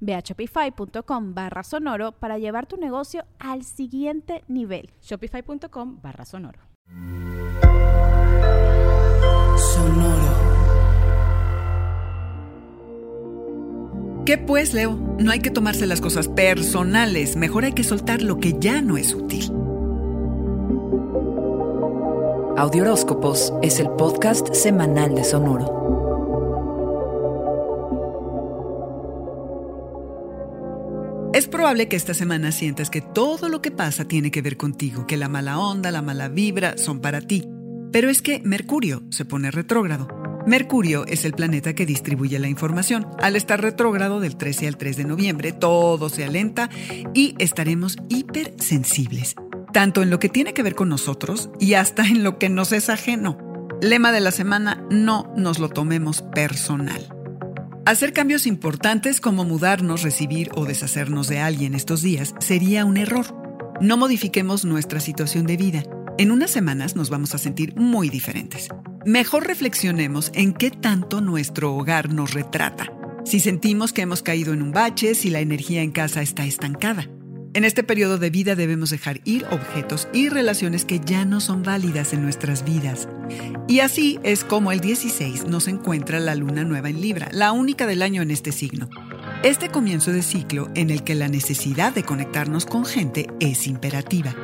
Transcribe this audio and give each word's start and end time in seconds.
Ve 0.00 0.14
a 0.14 0.20
shopify.com 0.20 1.34
barra 1.34 1.62
sonoro 1.62 2.12
para 2.12 2.38
llevar 2.38 2.66
tu 2.66 2.76
negocio 2.76 3.24
al 3.38 3.64
siguiente 3.64 4.44
nivel. 4.48 4.90
Shopify.com 5.02 6.00
barra 6.02 6.24
sonoro. 6.24 6.60
Sonoro. 9.56 10.48
¿Qué 14.24 14.36
pues, 14.36 14.74
Leo? 14.74 14.92
No 15.18 15.30
hay 15.30 15.40
que 15.40 15.50
tomarse 15.50 15.86
las 15.86 16.02
cosas 16.02 16.28
personales, 16.28 17.34
mejor 17.34 17.64
hay 17.64 17.72
que 17.72 17.82
soltar 17.82 18.20
lo 18.20 18.38
que 18.38 18.58
ya 18.58 18.82
no 18.82 18.98
es 18.98 19.14
útil. 19.14 19.50
Audioróscopos 22.58 23.54
es 23.62 23.80
el 23.80 23.88
podcast 23.90 24.52
semanal 24.52 25.14
de 25.14 25.24
Sonoro. 25.24 25.97
Es 31.34 31.46
probable 31.46 31.88
que 31.88 31.96
esta 31.96 32.14
semana 32.14 32.52
sientas 32.52 32.88
que 32.88 33.02
todo 33.02 33.50
lo 33.50 33.60
que 33.60 33.70
pasa 33.70 34.06
tiene 34.06 34.30
que 34.30 34.40
ver 34.40 34.56
contigo, 34.56 35.06
que 35.06 35.18
la 35.18 35.28
mala 35.28 35.58
onda, 35.58 35.90
la 35.90 36.00
mala 36.00 36.28
vibra 36.28 36.78
son 36.78 37.00
para 37.00 37.20
ti. 37.20 37.44
Pero 37.92 38.08
es 38.08 38.22
que 38.22 38.40
Mercurio 38.40 39.02
se 39.10 39.26
pone 39.26 39.50
retrógrado. 39.50 40.08
Mercurio 40.46 41.04
es 41.06 41.26
el 41.26 41.34
planeta 41.34 41.74
que 41.74 41.84
distribuye 41.84 42.38
la 42.38 42.48
información. 42.48 43.06
Al 43.20 43.36
estar 43.36 43.60
retrógrado 43.60 44.20
del 44.20 44.36
13 44.36 44.68
al 44.68 44.78
3 44.78 44.96
de 44.96 45.04
noviembre, 45.04 45.52
todo 45.52 46.08
se 46.08 46.24
alenta 46.24 46.70
y 47.12 47.34
estaremos 47.38 47.98
hipersensibles, 48.08 49.34
tanto 49.74 50.02
en 50.02 50.08
lo 50.08 50.18
que 50.18 50.30
tiene 50.30 50.54
que 50.54 50.62
ver 50.62 50.74
con 50.74 50.88
nosotros 50.88 51.50
y 51.60 51.74
hasta 51.74 52.06
en 52.06 52.24
lo 52.24 52.38
que 52.38 52.48
nos 52.48 52.72
es 52.72 52.88
ajeno. 52.88 53.36
Lema 53.82 54.12
de 54.12 54.20
la 54.20 54.30
semana, 54.30 54.82
no 54.90 55.30
nos 55.36 55.58
lo 55.58 55.68
tomemos 55.68 56.22
personal. 56.22 57.17
Hacer 57.88 58.12
cambios 58.12 58.46
importantes 58.46 59.18
como 59.18 59.46
mudarnos, 59.46 60.02
recibir 60.02 60.50
o 60.54 60.66
deshacernos 60.66 61.26
de 61.26 61.38
alguien 61.38 61.74
estos 61.74 62.02
días 62.02 62.34
sería 62.38 62.84
un 62.84 62.98
error. 62.98 63.34
No 63.80 63.96
modifiquemos 63.96 64.66
nuestra 64.66 65.00
situación 65.00 65.46
de 65.46 65.56
vida. 65.56 65.84
En 66.18 66.30
unas 66.30 66.50
semanas 66.50 66.96
nos 66.96 67.08
vamos 67.08 67.34
a 67.34 67.38
sentir 67.38 67.74
muy 67.76 68.10
diferentes. 68.10 68.68
Mejor 69.06 69.46
reflexionemos 69.46 70.30
en 70.34 70.52
qué 70.52 70.70
tanto 70.70 71.22
nuestro 71.22 71.74
hogar 71.74 72.12
nos 72.12 72.34
retrata. 72.34 72.92
Si 73.24 73.40
sentimos 73.40 73.94
que 73.94 74.02
hemos 74.02 74.22
caído 74.22 74.52
en 74.52 74.60
un 74.60 74.72
bache, 74.72 75.14
si 75.14 75.30
la 75.30 75.40
energía 75.40 75.80
en 75.80 75.90
casa 75.90 76.20
está 76.20 76.44
estancada. 76.44 77.08
En 77.54 77.64
este 77.64 77.82
periodo 77.82 78.18
de 78.18 78.30
vida 78.30 78.54
debemos 78.54 78.90
dejar 78.90 79.20
ir 79.24 79.46
objetos 79.50 80.08
y 80.12 80.28
relaciones 80.28 80.84
que 80.84 81.00
ya 81.00 81.24
no 81.24 81.40
son 81.40 81.62
válidas 81.62 82.12
en 82.12 82.22
nuestras 82.22 82.64
vidas. 82.64 83.08
Y 83.66 83.80
así 83.80 84.20
es 84.22 84.44
como 84.44 84.70
el 84.70 84.80
16 84.80 85.46
nos 85.46 85.66
encuentra 85.66 86.20
la 86.20 86.34
luna 86.34 86.64
nueva 86.64 86.90
en 86.90 87.00
Libra, 87.00 87.28
la 87.32 87.52
única 87.52 87.86
del 87.86 88.02
año 88.02 88.20
en 88.20 88.30
este 88.30 88.52
signo. 88.52 88.88
Este 89.42 89.70
comienzo 89.70 90.12
de 90.12 90.22
ciclo 90.22 90.68
en 90.74 90.90
el 90.90 91.04
que 91.04 91.14
la 91.14 91.28
necesidad 91.28 91.94
de 91.94 92.02
conectarnos 92.02 92.66
con 92.66 92.84
gente 92.84 93.28
es 93.40 93.66
imperativa. 93.66 94.34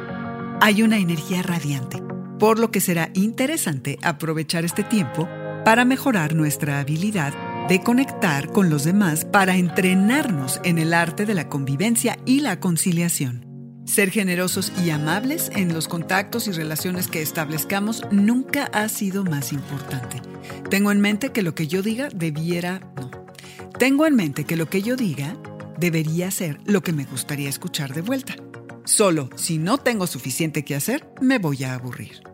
Hay 0.61 0.83
una 0.83 0.99
energía 0.99 1.43
radiante, 1.43 2.03
por 2.39 2.59
lo 2.59 2.71
que 2.71 2.81
será 2.81 3.11
interesante 3.13 3.99
aprovechar 4.03 4.65
este 4.65 4.83
tiempo 4.83 5.29
para 5.65 5.85
mejorar 5.85 6.35
nuestra 6.35 6.81
habilidad 6.81 7.35
de 7.69 7.83
conectar 7.83 8.53
con 8.53 8.69
los 8.69 8.85
demás 8.85 9.25
para 9.25 9.57
entrenarnos 9.57 10.61
en 10.65 10.79
el 10.79 10.93
arte 10.93 11.25
de 11.25 11.35
la 11.35 11.49
convivencia 11.49 12.19
y 12.27 12.41
la 12.41 12.61
conciliación. 12.61 13.47
Ser 13.87 14.11
generosos 14.11 14.73
y 14.85 14.91
amables 14.91 15.51
en 15.55 15.73
los 15.73 15.89
contactos 15.89 16.47
y 16.47 16.53
relaciones 16.53 17.09
que 17.09 17.23
establezcamos 17.23 18.03
nunca 18.11 18.65
ha 18.73 18.89
sido 18.89 19.25
más 19.25 19.53
importante. 19.53 20.21
Tengo 20.69 20.91
en 20.91 21.01
mente 21.01 21.33
que 21.33 21.43
lo 21.43 21.55
que 21.55 21.67
yo 21.67 21.83
diga 21.83 22.09
debiera... 22.15 22.81
No. 22.97 23.11
Tengo 23.79 24.07
en 24.07 24.15
mente 24.15 24.45
que 24.45 24.57
lo 24.57 24.69
que 24.69 24.83
yo 24.83 24.97
diga 24.97 25.37
debería 25.79 26.31
ser 26.31 26.59
lo 26.65 26.83
que 26.83 26.93
me 26.93 27.05
gustaría 27.05 27.49
escuchar 27.49 27.95
de 27.95 28.03
vuelta. 28.03 28.37
Solo 28.85 29.31
si 29.37 29.59
no 29.59 29.79
tengo 29.79 30.07
suficiente 30.07 30.65
que 30.65 30.75
hacer, 30.75 31.09
me 31.21 31.39
voy 31.39 31.65
a 31.65 31.75
aburrir. 31.75 32.34